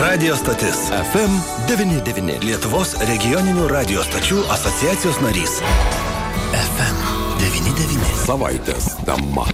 [0.00, 0.78] Radio stotis
[1.12, 2.40] FM99.
[2.40, 5.58] Lietuvos regioninių radio stočių asociacijos narys.
[6.56, 8.08] FM99.
[8.22, 9.44] Savaitės tema.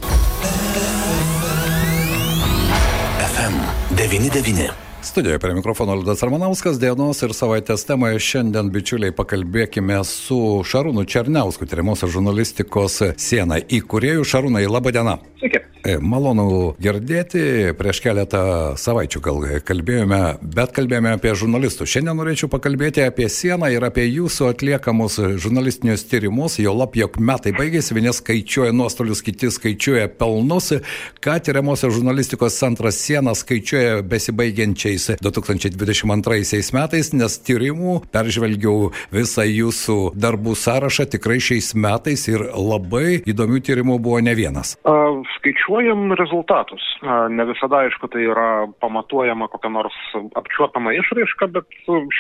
[3.27, 4.71] FM99.
[5.03, 11.67] Studijoje prie mikrofono Liudas Armanauskas, dienos ir savaitės temoje šiandien, bičiuliai, pakalbėkime su Šarūnu Černiausku,
[11.67, 14.23] tyriamosios žurnalistikos siena įkūrėjų.
[14.23, 15.19] Šarūnai, laba diena.
[15.43, 15.67] Sveiki.
[15.87, 18.41] E, Malonu girdėti, prieš keletą
[18.81, 21.93] savaičių gal kalbėjome, bet kalbėjome apie žurnalistus.
[21.93, 27.53] Šiandien norėčiau pakalbėti apie sieną ir apie jūsų atliekamus žurnalistinius tyrimus, jo lab, jog metai
[27.55, 30.73] baigėsi, vieni skaičiuoja nuostolius, kiti skaičiuoja pelnus,
[31.23, 40.57] ką tyriamosios žurnalistikos centras siena skaičiuoja besibaigiančiais 2022 metais, nes tyrimų peržvelgiau visą jūsų darbų
[40.59, 44.75] sąrašą tikrai šiais metais ir labai įdomių tyrimų buvo ne vienas.
[44.83, 45.23] Uh,
[45.77, 46.83] skaičiuojam rezultatus.
[47.31, 49.95] Ne visada, aišku, tai yra pamatuojama kokia nors
[50.37, 51.69] apčiuopama išraiška, bet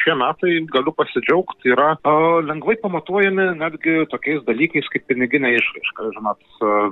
[0.02, 6.10] šie metai, galiu pasidžiaugti, yra uh, lengvai pamatuojami netgi tokiais dalykais kaip piniginė išraiška.
[6.16, 6.42] Žinot,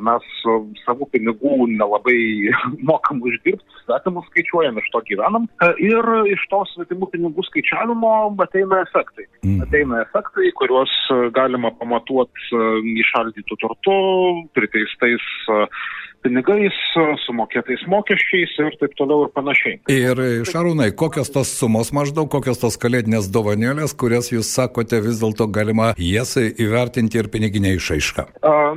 [0.04, 0.30] mes
[0.84, 2.18] savų pinigų nelabai
[2.88, 5.48] mokam uždirbti, svetimus skaičiuojam, iš to gyvenam.
[5.84, 9.28] Ir iš to svetimų pinigų skaičiavimo ateina efektai.
[9.44, 9.60] Mm.
[9.66, 10.92] Ateina efektai, kuriuos
[11.36, 12.64] galima pamatuoti
[13.04, 14.00] įšaldytų turtų,
[14.56, 15.28] priteistais
[16.24, 16.76] pinigais,
[17.24, 19.78] sumokėtais mokesčiais ir taip toliau ir panašiai.
[19.92, 25.48] Ir Šarūnai, kokios tos sumos maždaug, kokios tos kalėdinės dovanėlės, kurias jūs sakote vis dėlto
[25.52, 28.26] galima jas įvertinti ir piniginė išaiška?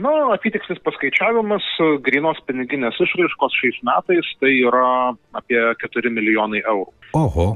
[0.04, 1.66] Na, apytikslis paskaičiavimas
[2.06, 6.92] grinos piniginės išraiškos šiais metais tai yra apie 4 milijonai eurų.
[7.18, 7.50] Oho.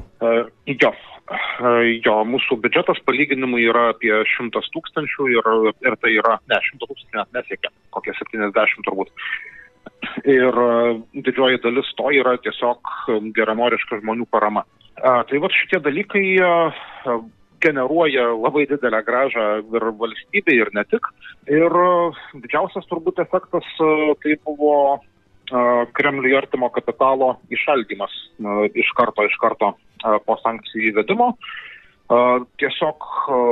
[0.66, 0.92] Jo.
[2.02, 5.48] Jo, mūsų biudžetas palyginimui yra apie 100 tūkstančių ir,
[5.86, 9.12] ir tai yra, ne, 100 tūkstančių net nesiekia, kokie 70 turbūt.
[10.28, 10.56] Ir
[11.14, 12.90] didžioji dalis to yra tiesiog
[13.36, 14.64] geranoriška žmonių parama.
[15.02, 16.26] Tai va šitie dalykai
[17.62, 21.06] generuoja labai didelę gražą ir valstybei, ir ne tik.
[21.50, 21.74] Ir
[22.34, 25.00] didžiausias turbūt efektas tai buvo
[25.96, 28.12] Kremliui artimo kapitalo išaldymas
[28.78, 29.74] iš karto, iš karto
[30.26, 31.32] po sankcijų įvedimo.
[32.60, 33.04] Tiesiog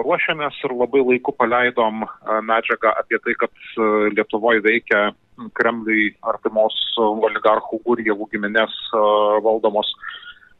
[0.05, 2.05] ruošiamės ir labai laiku paleidom
[2.45, 3.53] medžiagą apie tai, kad
[4.17, 5.11] Lietuvoje veikia
[5.57, 8.75] Kremliui artimos oligarchų Gurjevų giminės
[9.45, 9.91] valdomos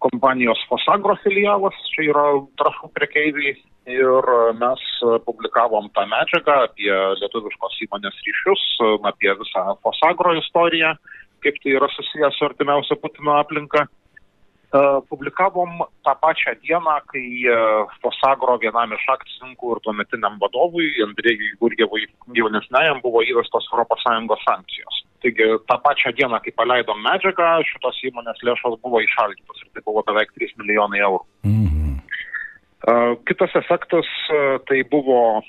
[0.01, 2.25] kompanijos Fosagro filialas, čia yra
[2.61, 3.55] trašų prekeiviai
[3.91, 4.31] ir
[4.61, 4.83] mes
[5.27, 6.91] publikavom tą medžiagą apie
[7.21, 8.67] lietuviškos įmonės ryšius,
[9.11, 10.95] apie visą Fosagro istoriją,
[11.45, 13.87] kaip tai yra susijęs su artimiausia Putino aplinka.
[15.11, 17.25] Publikavom tą pačią dieną, kai
[18.03, 22.07] Fosagro vienam iš akcininkų ir tuometiniam vadovui, Andrėjui Gurjevui
[22.39, 24.07] jaunesniajam, buvo įvestos ES
[24.47, 25.03] sankcijos.
[25.23, 30.07] Taigi tą pačią dieną, kai paleidom medžiagą, šitos įmonės lėšos buvo išaldytos ir tai buvo
[30.07, 31.27] beveik 3 milijonai eurų.
[31.51, 31.80] Mhm.
[33.29, 34.09] Kitas efektas
[34.67, 35.43] tai buvo,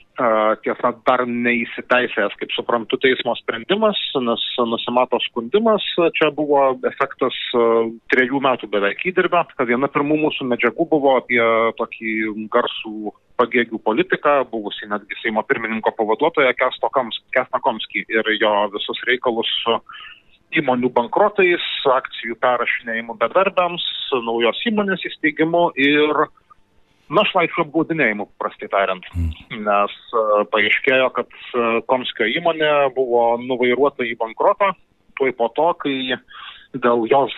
[0.66, 5.86] tiesa, dar neįsiteisėjęs, kaip suprantu, teismo sprendimas, nes nusimato skundimas.
[6.18, 7.38] Čia buvo efektas
[8.14, 9.46] trejų metų beveik įdirbę.
[9.70, 11.42] Viena pirmų mūsų medžiagų buvo apie
[11.80, 12.16] tokį
[12.52, 19.80] garsų pagėgių politiką, buvusi netgi Seimo pirmininko pavaduotoją Kestą Komskį ir jo visus reikalus su
[20.60, 23.86] įmonių bankrotais, akcijų perrašinėjimu bedarbiams,
[24.28, 26.26] naujos įmonės įsteigimu ir
[27.12, 29.06] našlaičių apgaudinėjimu, prastai tariant.
[29.52, 34.72] Nes uh, paaiškėjo, kad uh, Komskio įmonė buvo nuvairuota į bankrotą,
[35.20, 35.98] tuoj po to, kai
[36.72, 37.34] dėl jos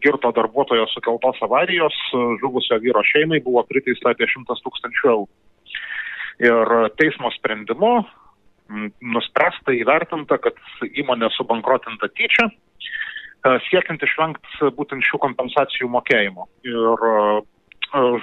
[0.00, 1.96] girto darbuotojo sukeltos avarijos
[2.40, 5.28] žuvusio vyro šeimai buvo priteista apie 100 tūkstančių eurų.
[6.48, 7.92] Ir teismo sprendimu
[9.14, 10.56] nuspręsta įvertinta, kad
[10.88, 12.48] įmonė subankrotinta tyčia,
[13.68, 16.46] siekiant išvengti būtent šių kompensacijų mokėjimo.
[16.68, 17.06] Ir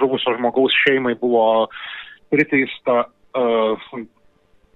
[0.00, 1.68] žuvusio žmogaus šeimai buvo
[2.30, 3.88] priteista uh,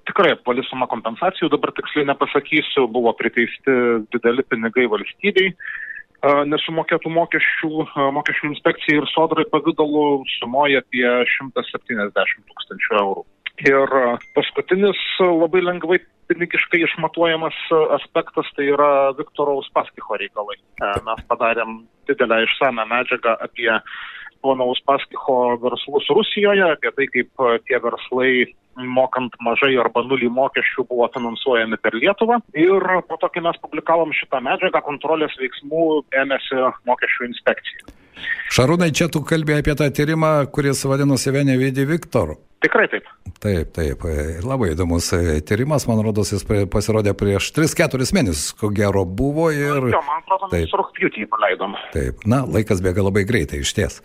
[0.08, 3.76] tikrai apvali suma kompensacijų, dabar tiksliai nepasakysiu, buvo priteisti
[4.14, 11.06] dideli pinigai valstybei, uh, nesumokėtų mokesčių, uh, mokesčių inspekcijai ir sodrai pavydalu sumoja apie
[11.36, 13.26] 170 tūkstančių eurų.
[13.60, 13.92] Ir
[14.32, 15.98] paskutinis labai lengvai
[16.30, 17.56] pinigiškai išmatuojamas
[17.98, 20.56] aspektas tai yra Viktoro Uspaskicho reikalai.
[20.80, 23.68] Mes padarėm didelę išsame medžiagą apie
[24.44, 28.32] pono Uspaskicho verslus Rusijoje, apie tai, kaip tie verslai
[28.80, 32.40] mokant mažai arba nulį mokesčių buvo finansuojami per Lietuvą.
[32.56, 37.96] Ir po to, kai mes publikavom šitą medžiagą, kontrolės veiksmų ėmėsi mokesčių inspekcija.
[38.52, 42.34] Šarūnai, čia tu kalbėjai apie tą tyrimą, kuris vadinosi Venevidi Viktor.
[42.60, 43.06] Tikrai taip.
[43.40, 44.02] Taip, taip.
[44.44, 45.06] Labai įdomus
[45.48, 49.88] tyrimas, man rodos, jis pasirodė prieš 3-4 mėnesius, ko gero buvo ir...
[49.94, 51.78] Jo, man atrodo, mes rūpjūtį paleidom.
[51.94, 54.00] Taip, na, laikas bėga labai greitai, iš ties.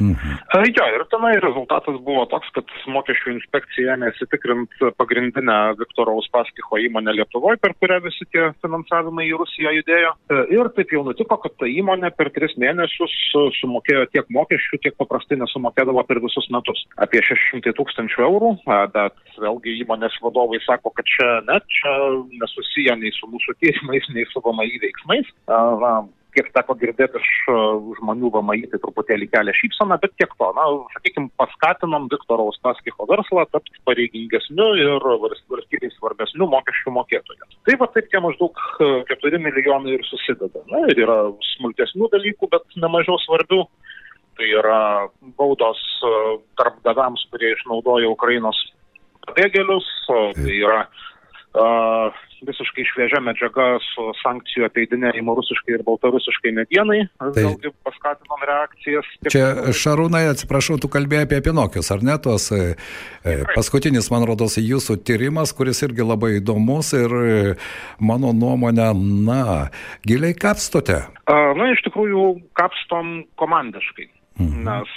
[0.00, 0.38] Mhm.
[0.54, 6.80] E, jo, ir tenai rezultatas buvo toks, kad mokesčių inspekcija ėmėsi tikrint pagrindinę Viktoro Uspaskicho
[6.82, 10.14] įmonę Lietuvoje, per kurią visi tie finansavimai į Rusiją judėjo.
[10.14, 13.14] E, ir taip jau nutiko, kad ta įmonė per tris mėnesius
[13.60, 16.82] sumokėjo tiek mokesčių, kiek paprastai nesumokėdavo per visus metus.
[17.04, 21.94] Apie 600 tūkstančių eurų, e, bet vėlgi įmonės vadovai sako, kad čia net čia
[22.42, 25.30] nesusiję nei su mūsų tyrimais, nei su VMI veiksmais.
[25.50, 27.56] Na, kiek teko girdėti iš e,
[28.00, 30.66] žmonių VMI, tai truputėlį kelia šypsaną, bet tiek to, na,
[30.96, 37.50] sakykime, paskatinom Viktoro Uspaskicho verslą tapti pareigingesniu ir valstybei svarbesniu mokesčių mokėtoju.
[37.68, 40.64] Tai va taip tie maždaug 4 e, milijonai ir susideda.
[40.72, 41.18] Na ir yra
[41.54, 43.64] smulkesnių dalykų, bet nemažiau svarbių.
[44.34, 44.78] Tai yra
[45.38, 46.14] baudos e,
[46.58, 48.58] darbdaviams, kurie išnaudoja Ukrainos
[49.24, 49.86] pabėgėlius,
[50.36, 57.00] tai yra uh, visiškai šviežia medžiaga su sankcijų apeidinėjimu rusiškai ir baltarusiškai medienai.
[57.20, 59.10] Tai vėlgi paskatinom reakcijas.
[59.32, 62.16] Čia Šarūnai, atsiprašau, tu kalbėjai apie Pinokius, ar ne?
[62.24, 62.74] Tuos, e,
[63.26, 67.36] e paskutinis, man rodos, jūsų tyrimas, kuris irgi labai įdomus ir e,
[68.00, 68.90] mano nuomonė,
[69.28, 69.70] na,
[70.06, 71.02] giliai kapstote.
[71.28, 74.10] Na, iš tikrųjų, kapstom komandiškai.
[74.42, 74.64] Mhm.
[74.66, 74.94] Nes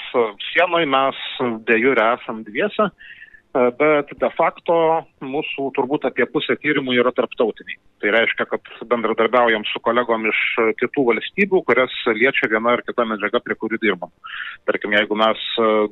[0.50, 1.18] sienoje mes
[1.68, 2.90] dėjure esam dviese
[3.80, 4.76] bet de facto
[5.24, 7.78] mūsų turbūt apie pusę tyrimų yra tarptautiniai.
[8.02, 10.42] Tai reiškia, kad bendradarbiaujam su kolegom iš
[10.82, 14.12] kitų valstybių, kurias liečia viena ar kita medžiaga, prie kurių dirbam.
[14.70, 15.42] Tarkim, jeigu mes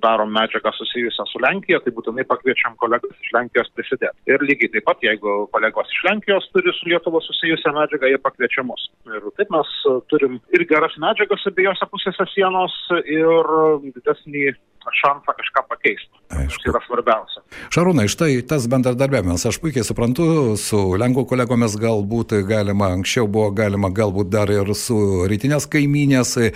[0.04, 4.16] darom medžiagą susijusią su Lenkija, tai būtinai pakviečiam kolegas iš Lenkijos prisidėti.
[4.30, 8.66] Ir lygiai taip pat, jeigu kolegos iš Lenkijos turi su Lietuva susijusią medžiagą, jie pakviečia
[8.68, 8.86] mus.
[9.10, 9.74] Ir taip mes
[10.14, 13.54] turim ir geras medžiagas abiejose pusėse sienos ir
[13.90, 14.54] didesnį
[14.94, 16.12] šansą kažką pakeisti.
[16.36, 16.64] Aišku.
[16.64, 17.42] Tai yra svarbiausia.
[17.74, 23.92] Šarūnai, štai tas bendradarbiavimas, aš puikiai suprantu, su Lenkų kolegomis galbūt galima, anksčiau buvo galima
[23.94, 24.98] galbūt dar ir su
[25.30, 26.50] rytinės kaiminės e,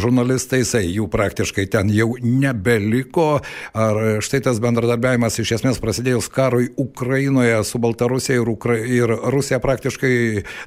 [0.00, 3.28] žurnalistais, e, jų praktiškai ten jau nebeliko.
[3.76, 9.60] Ar štai tas bendradarbiavimas iš esmės prasidėjus karui Ukrainoje su Baltarusija ir, Ukra ir Rusija
[9.62, 10.14] praktiškai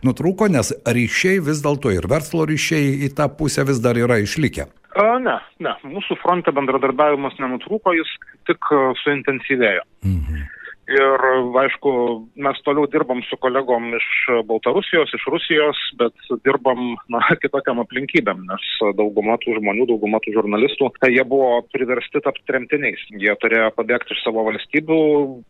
[0.06, 4.70] nutrūko, nes ryšiai vis dėlto ir verslo ryšiai į tą pusę vis dar yra išlikę.
[4.98, 5.74] Ne, ne.
[5.86, 8.10] Mūsų fronte bendradarbiavimas nenutrūko, jis
[8.50, 8.72] tik
[9.04, 9.86] suintensyvėjo.
[10.08, 10.46] Mhm.
[10.88, 11.24] Ir,
[11.60, 11.92] aišku,
[12.40, 14.08] mes toliau dirbam su kolegom iš
[14.48, 16.16] Baltarusijos, iš Rusijos, bet
[16.48, 22.46] dirbam, na, kitokiam aplinkybėm, nes dauguma tų žmonių, dauguma tų žurnalistų, jie buvo priversti tapti
[22.48, 23.04] tremtiniais.
[23.20, 25.00] Jie turėjo pabėgti iš savo valstybių,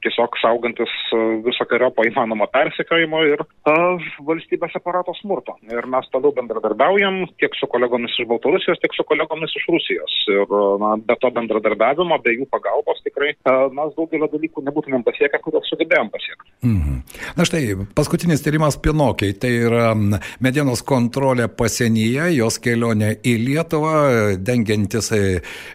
[0.06, 0.96] tiesiog saugantis
[1.46, 5.54] visokiojo paįmanomo persekiojimo ir uh, valstybės aparato smurto.
[5.70, 10.18] Ir mes toliau bendradarbiaujam tiek su kolegomis iš Baltarusijos, tiek su kolegomis iš Rusijos.
[10.34, 15.27] Ir, na, be to bendradarbiavimo, be jų pagalbos tikrai uh, mes daugelio dalykų nebūtumėm pasiekę
[15.28, 16.52] pasiekę, kuriuos sugebėjom pasiekti.
[16.64, 17.02] Mhm.
[17.38, 19.92] Na štai, paskutinis tyrimas Pinokiai, tai yra
[20.40, 25.22] medienos kontrolė pasienyje, jos kelionė į Lietuvą, dengiantis e,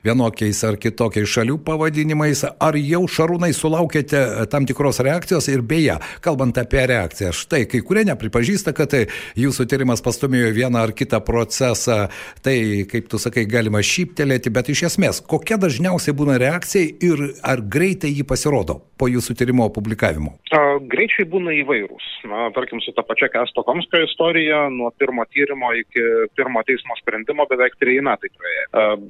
[0.04, 2.44] vienokiais ar kitokiais šalių pavadinimais.
[2.60, 8.04] Ar jau šarūnai sulaukėte tam tikros reakcijos ir beje, kalbant apie reakciją, štai kai kurie
[8.08, 9.06] nepripažįsta, kad e,
[9.38, 12.08] jūsų tyrimas pastumėjo vieną ar kitą procesą,
[12.42, 17.62] tai kaip tu sakai, galima šyptelėti, bet iš esmės, kokia dažniausiai būna reakcija ir ar
[17.62, 20.32] greitai jį pasirodo po jūsų tyrimo publikavimo?
[20.92, 22.06] Greičiai būna įvairūs.
[22.30, 26.04] Na, tarkim, su ta pačia Kesto Komskio istorija, nuo pirmo tyrimo iki
[26.38, 28.66] pirmo teismo sprendimo beveik treji metai praėjo.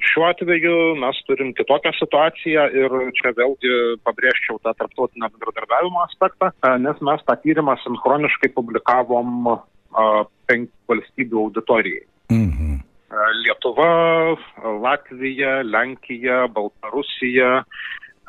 [0.09, 3.75] Šiuo atveju mes turim kitokią situaciją ir čia vėlgi
[4.07, 9.53] pabrėžčiau tą tarptautinio bendradarbiavimo aspektą, nes mes tą tyrimą sinchroniškai publikavom
[10.49, 12.05] penkių valstybių auditorijai.
[12.33, 12.81] Mhm.
[13.43, 14.35] Lietuva,
[14.81, 17.61] Latvija, Lenkija, Baltarusija,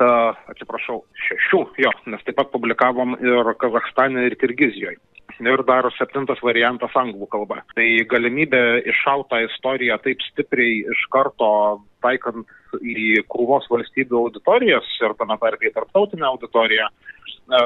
[0.01, 4.99] uh, atsiprašau, šešių, jo, nes taip pat publikavom ir Kazakstane, ir Kirgizijoje.
[5.43, 7.57] Ir dar septintas variantas anglų kalba.
[7.75, 11.49] Tai galimybė iššautą istoriją taip stipriai iš karto
[12.05, 12.47] taikant
[12.79, 16.87] į krūvos valstybių auditorijas ir tame tarpe į tarptautinę auditoriją,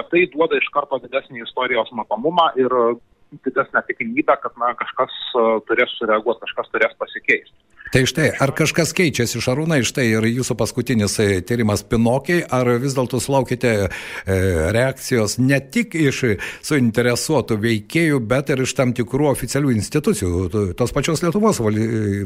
[0.10, 2.74] tai duoda iš karto didesnį istorijos matomumą ir
[3.46, 5.14] didesnę tikimybę, kad na, kažkas
[5.70, 7.54] turės sureaguoti, kažkas turės pasikeisti.
[7.90, 12.94] Tai štai, ar kažkas keičiasi Šarūnai, štai ir jūsų paskutinis e, tyrimas Pinokiai, ar vis
[12.94, 13.90] dėlto sulaukite e,
[14.76, 16.20] reakcijos ne tik iš
[16.70, 20.46] suinteresuotų veikėjų, bet ir iš tam tikrų oficialių institucijų,
[20.78, 21.64] tos pačios Lietuvos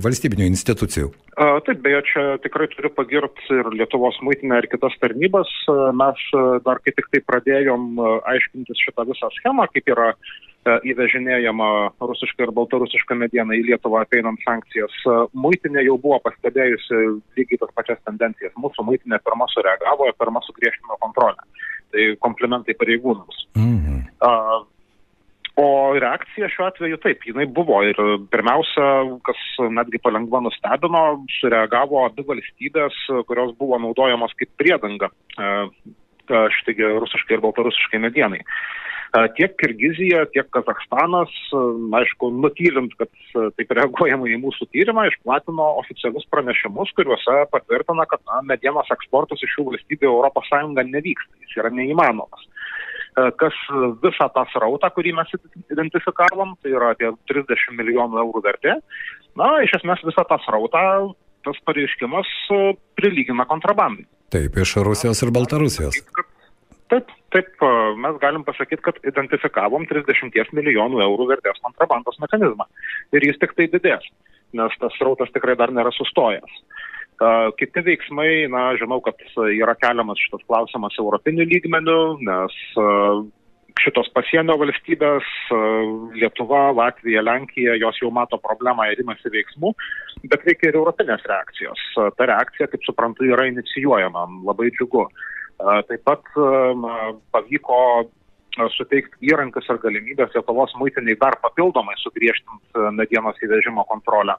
[0.04, 1.14] valstybinių institucijų?
[1.40, 5.48] Taip, beje, čia tikrai turiu pagirti ir Lietuvos muitinę ir kitas tarnybas.
[5.96, 6.28] Mes
[6.68, 7.94] dar kai tik tai pradėjom
[8.36, 10.12] aiškintis šitą visą schemą, kaip yra
[10.66, 11.70] įvežinėjama
[12.02, 14.94] rusiška ir baltarusiška mediena į Lietuvą apeinant sankcijas.
[15.06, 15.16] E,
[15.46, 17.00] muitinė jau buvo pastebėjusi
[17.38, 18.54] lygiai tas pačias tendencijas.
[18.60, 21.42] Mūsų muitinė pirma sureagavo ir pirma sugriežtino kontrolę.
[21.94, 23.48] Tai komplimentai pareigūnams.
[23.60, 24.06] Mhm.
[24.24, 24.62] Uh,
[25.54, 28.00] O reakcija šiuo atveju taip, jinai buvo ir
[28.34, 28.86] pirmiausia,
[29.28, 29.42] kas
[29.78, 31.04] netgi palengva nustebino,
[31.36, 32.98] sureagavo abi valstybės,
[33.30, 35.12] kurios buvo naudojamos kaip priedanga
[36.58, 38.42] štai rusiškai ir baltarusiškai medienai.
[39.38, 41.34] Tiek Kirgizija, tiek Kazakstanas,
[42.00, 43.12] aišku, nutylint, kad
[43.60, 49.54] taip reaguojama į mūsų tyrimą, išplatino oficialius pranešimus, kuriuose patvirtina, kad na, medienos eksportas iš
[49.54, 50.16] šių valstybių
[50.50, 52.50] Sąjunga nevyksta, jis yra neįmanomas
[53.14, 53.54] kas
[54.02, 55.30] visą tą srautą, kurį mes
[55.70, 58.80] identifikavom, tai yra apie 30 milijonų eurų vertė,
[59.38, 60.82] na, iš esmės visą tą srautą
[61.46, 62.30] tas pareiškimas
[62.98, 64.08] prilygina kontrabandai.
[64.34, 66.00] Taip, iš Rusijos ir Baltarusijos.
[66.94, 67.48] Taip, taip,
[67.98, 72.68] mes galim pasakyti, kad identifikavom 30 milijonų eurų vertės kontrabandos mechanizmą.
[73.18, 74.06] Ir jis tik tai didės,
[74.54, 76.60] nes tas srautas tikrai dar nėra sustojęs.
[77.58, 79.18] Kiti veiksmai, na, žinau, kad
[79.56, 82.60] yra keliamas šitas klausimas europiniu lygmeniu, nes
[83.82, 85.28] šitos pasienio valstybės,
[86.14, 89.74] Lietuva, Latvija, Lenkija, jos jau mato problemą ir imasi veiksmų,
[90.30, 91.82] bet reikia ir europinės reakcijos.
[92.20, 95.08] Ta reakcija, kaip suprantu, yra inicijuojama, labai džiugu.
[95.62, 96.26] Taip pat
[97.32, 97.80] pavyko
[98.76, 104.38] suteikti įrankius ir galimybės Lietuvos muitiniai dar papildomai sugriežtinti medienos įvežimo kontrolę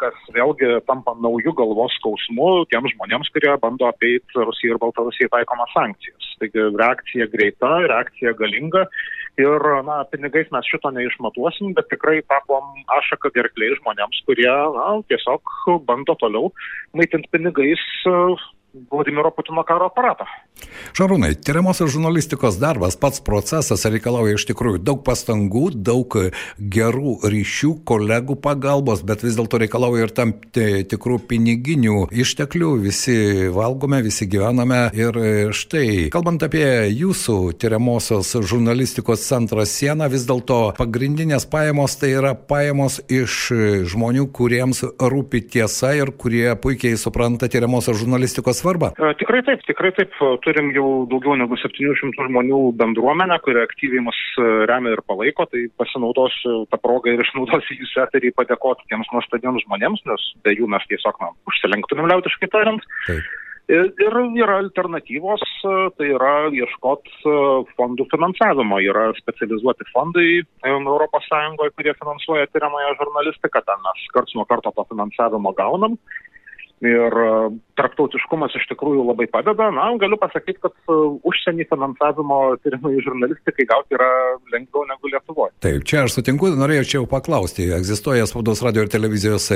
[0.00, 5.72] kas vėlgi tampa naujų galvos skausmų tiems žmonėms, kurie bando apeiti Rusijai ir Baltarusijai taikomas
[5.76, 6.28] sankcijas.
[6.40, 8.86] Taigi reakcija greita, reakcija galinga
[9.38, 15.52] ir na, pinigais mes šito neišmatuosim, bet tikrai tapom ašaką gerkliai žmonėms, kurie na, tiesiog
[15.86, 16.48] bando toliau
[16.96, 17.84] maitinti pinigais
[18.74, 20.26] Vladimiro Putino karo aparatą.
[20.96, 26.16] Šarūnai, tyriamosios žurnalistikos darbas, pats procesas reikalauja iš tikrųjų daug pastangų, daug
[26.58, 33.16] gerų ryšių, kolegų pagalbos, bet vis dėlto reikalauja ir tam tikrų piniginių išteklių, visi
[33.54, 34.80] valgome, visi gyvename.
[34.98, 35.20] Ir
[35.56, 43.00] štai, kalbant apie jūsų tyriamosios žurnalistikos centrą sieną, vis dėlto pagrindinės pajamos tai yra pajamos
[43.08, 43.38] iš
[43.94, 48.90] žmonių, kuriems rūpi tiesa ir kurie puikiai supranta tyriamosios žurnalistikos svarbą?
[49.20, 50.14] Tikrai taip, tikrai taip.
[50.44, 54.20] Turim jau daugiau negu 700 žmonių bendruomenę, kurie aktyviai mus
[54.70, 55.48] remia ir palaiko.
[55.50, 60.70] Tai pasinaudosiu tą progą ir išnaudosiu jūsų eterį padėkoti tiems nuostabiems žmonėms, nes be jų
[60.70, 62.88] mes tiesiog na, užsilenktumėm liaudiškai tariant.
[63.08, 63.36] Taip.
[63.68, 65.42] Ir yra alternatyvos,
[65.98, 67.10] tai yra ieškot
[67.76, 68.78] fondų finansavimo.
[68.80, 71.28] Yra specializuoti fondai ES,
[71.76, 75.98] kurie finansuoja tyriamąją žurnalistiką, ten mes karts nuo karto to finansavimo gaunam.
[76.84, 77.14] Ir
[77.78, 79.68] tarptautiškumas iš tikrųjų labai padeda.
[79.74, 80.74] Na, galiu pasakyti, kad
[81.26, 84.08] užsienį finansavimo tyrimai žurnalistikai gauti yra
[84.52, 85.54] lengviau negu Lietuvoje.
[85.64, 87.68] Taip, čia aš sutinku, norėjau paklausti.
[87.74, 89.50] Egzistuoja spaudos radio ir televizijos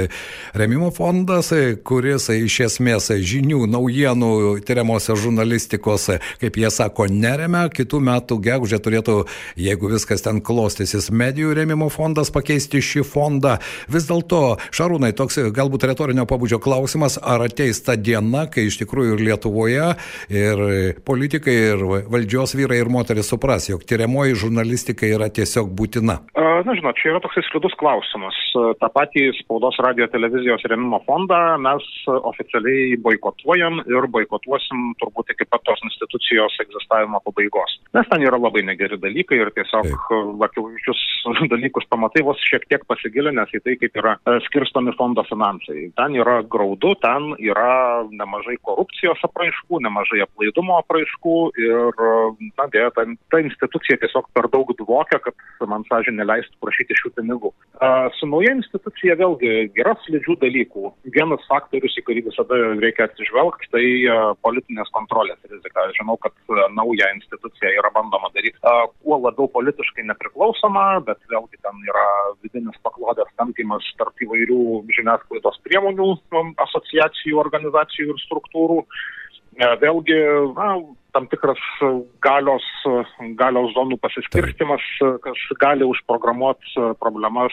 [0.59, 1.53] remimo fondas,
[1.87, 4.33] kuris iš esmės žinių, naujienų,
[4.67, 6.09] tyriamosios žurnalistikos,
[6.43, 7.69] kaip jie sako, neremia.
[7.73, 9.17] Kitų metų gegužė turėtų,
[9.59, 13.59] jeigu viskas ten klostysis, medijų remimo fondas pakeisti šį fondą.
[13.93, 14.43] Vis dėlto,
[14.75, 19.25] Šarūnai, toks galbūt retorinio pabudžio klausimas, ar ateis ta diena diena, kai iš tikrųjų ir
[19.27, 19.89] Lietuvoje,
[20.33, 20.63] ir
[21.07, 26.21] politikai, ir valdžios vyrai ir moteris supras, jog tyriamoji žurnalistika yra tiesiog būtina?
[26.63, 28.37] Na, žinot, čia yra toks slidus klausimas.
[28.79, 35.65] Ta patį spaudos radio televizijos remimo fondą mes oficialiai boikotuojam ir boikotuosim turbūt iki pat
[35.67, 37.75] tos institucijos egzistavimo pabaigos.
[37.97, 39.91] Nes ten yra labai negeri dalykai ir tiesiog
[40.47, 41.03] akivaizdžius
[41.51, 44.15] dalykus pamatai vos šiek tiek pasigilinęs į tai, kaip yra
[44.47, 45.89] skirstomi fondo finansai.
[45.99, 52.03] Ten yra graudu, ten yra nemažai korupcijos apraiškų, nemažai aplaidumo apraiškų ir,
[52.59, 57.13] na, dėja, ta, ta institucija tiesiog per daug dvokia, kad man sąžinė leistų prašyti šių
[57.19, 57.53] pinigų.
[57.83, 60.93] A, su nauja institucija vėlgi yra slidžių dalykų.
[61.17, 63.85] Vienas faktorius, į kurį visada reikia atsižvelgti, tai
[64.47, 65.89] politinės kontrolės rizika.
[65.99, 66.35] Žinau, kad
[66.77, 68.59] nauja institucija yra bandoma daryti
[69.03, 72.07] kuo labiau politiškai nepriklausoma, bet vėlgi ten yra
[72.45, 74.61] vidinis paklodės tampymas tarp įvairių
[74.97, 76.09] žiniasklaidos priemonių
[76.63, 78.83] asociacijų, organizacijų organizacijų ir struktūrų.
[79.83, 80.17] Vėlgi,
[80.57, 80.69] na,
[81.13, 81.61] tam tikras
[82.25, 82.65] galios,
[83.37, 84.85] galios zonų pasiskirstimas,
[85.25, 87.53] kas gali užprogramuoti problemas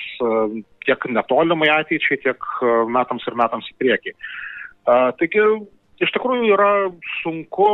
[0.87, 2.47] tiek netolimai ateičiai, tiek
[2.87, 4.15] metams ir metams į priekį.
[5.19, 5.43] Taigi,
[6.03, 6.71] iš tikrųjų yra
[7.19, 7.67] sunku,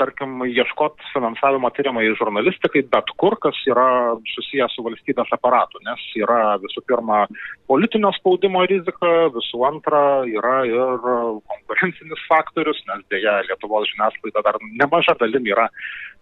[0.00, 6.58] tarkim, ieškoti finansavimo tyrimai žurnalistikai bet kur, kas yra susijęs su valstybės aparatu, nes yra
[6.62, 7.24] visų pirma
[7.70, 11.08] politinio spaudimo rizika, visų antra yra ir
[11.48, 15.68] konkurencinis faktorius, nes dėja Lietuvos žiniasklaida dar nemaža dalim yra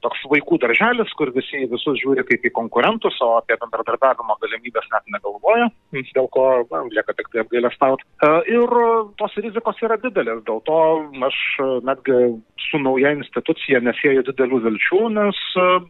[0.04, 5.12] toks vaikų darželis, kur visi visus žiūri kaip į konkurentus, o apie bendradarbiavimo galimybės net
[5.14, 5.68] negalvoja,
[6.14, 8.06] dėl ko na, lieka tik tai apgailestauti.
[8.54, 8.76] Ir
[9.20, 10.80] tos rizikos yra didelės, dėl to
[11.28, 12.18] aš aš netgi
[12.70, 15.40] su nauja institucija nesieju didelių vilčių, nes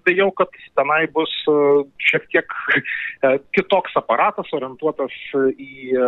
[0.06, 1.32] bijau, kad tenai bus
[2.10, 2.56] šiek tiek
[3.56, 5.14] kitoks aparatas orientuotas
[5.58, 5.98] į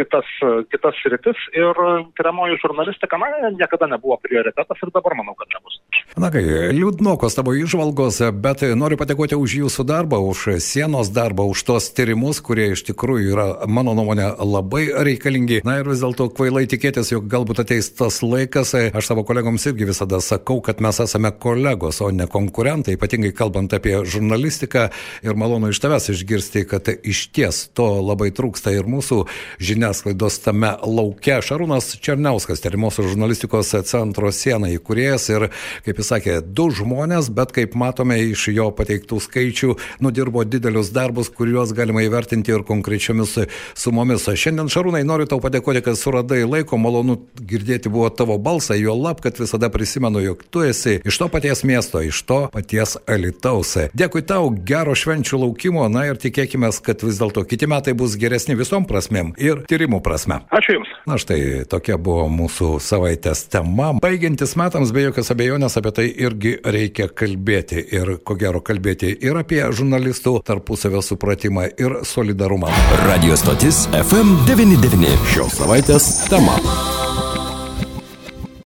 [0.00, 0.28] kitas,
[0.72, 1.84] kitas rytis ir
[2.18, 5.80] tyriamoji žurnalistika, na, niekada nebuvo prioritetas ir dabar manau, kad nebus.
[6.18, 6.42] Na kai,
[6.74, 12.40] liūdnokos tavo išvalgos, bet noriu padėkoti už jūsų darbą, už sienos darbą, už tos tyrimus,
[12.44, 15.60] kurie iš tikrųjų yra, mano nuomonė, labai reikalingi.
[15.66, 19.86] Na ir vis dėlto kvailai tikėtis, jog galbūt ateis tas laikas, aš savo kolegoms irgi
[19.92, 24.88] visada sakau, kad mes esame kolegos, o ne konkurentai, ypatingai kalbant apie žurnalistiką
[25.26, 29.22] ir malonu iš tavęs išgirsti, kad iš ties to labai trūksta ir mūsų
[29.62, 31.40] žiniasklaidoje žiniasklaidos tame lauke.
[31.42, 35.48] Šarūnas Černiauskas, tyrimosios žurnalistikos centro siena įkūrėjas ir,
[35.84, 41.30] kaip jis sakė, du žmonės, bet kaip matome iš jo pateiktų skaičių, nudirbo didelius darbus,
[41.30, 43.38] kuriuos galima įvertinti ir konkrečiomis
[43.74, 44.28] sumomis.
[44.30, 49.20] Šiandien, Šarūnai, noriu tau padėkoti, kad suradai laiko, malonu girdėti buvo tavo balsą, jo lab,
[49.24, 53.76] kad visada prisimenu, jog tu esi iš to paties miesto, iš to paties Alitaus.
[53.96, 58.56] Dėkui tau, gero švenčių laukimo, na ir tikėkime, kad vis dėlto kiti metai bus geresni
[58.58, 59.34] visom prasmėm.
[59.40, 60.40] Ir tyrimų prasme.
[60.54, 60.92] Ačiū Jums.
[61.08, 63.92] Na štai tokia buvo mūsų savaitės tema.
[64.02, 69.40] Baigiantis metams, be jokios abejonės apie tai irgi reikia kalbėti ir ko gero kalbėti ir
[69.40, 72.72] apie žurnalistų tarpusavio supratimą ir solidarumą.
[73.06, 75.18] Radio stotis FM99.
[75.34, 76.58] Šios savaitės tema.